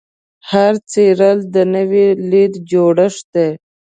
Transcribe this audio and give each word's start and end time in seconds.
هر 0.51 0.73
څیرل 0.89 1.39
د 1.55 1.57
نوې 1.75 2.07
لید 2.29 2.53
جوړښت 2.71 3.25
دی. 3.33 3.49